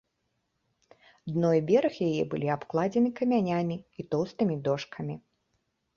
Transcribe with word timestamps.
Дно 1.35 1.51
і 1.57 1.59
бераг 1.67 1.95
яе 2.09 2.23
былі 2.33 2.49
абкладзены 2.55 3.13
камянямі 3.19 3.77
і 4.01 4.11
тоўстымі 4.15 4.55
дошкамі. 4.69 5.15